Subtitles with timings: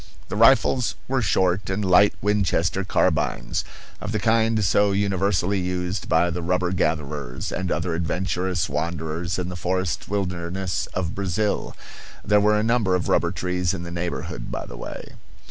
[0.29, 3.63] The rifles were short and light Winchester carbines,
[4.01, 9.49] of the kind so universally used by the rubber gatherers and other adventurous wanderers in
[9.49, 11.77] the forest wilderness of Brazil.
[12.25, 15.13] There were a number of rubber trees in the neighborhood, by the way.